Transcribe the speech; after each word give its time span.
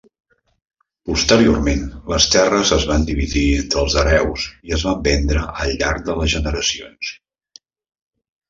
Posteriorment 1.09 1.83
les 2.13 2.25
terres 2.37 2.71
es 2.79 2.87
van 2.93 3.05
dividir 3.09 3.45
entre 3.59 3.83
els 3.83 3.99
hereus 4.05 4.49
i 4.71 4.75
es 4.79 4.87
van 4.89 5.05
vendre 5.11 5.45
al 5.51 5.77
llarg 5.83 6.03
de 6.09 6.17
les 6.23 6.35
generacions. 6.39 7.13